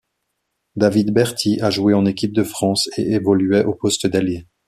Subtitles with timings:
[0.77, 4.47] David Berty a joué en équipe de France et évoluait au poste d'ailier.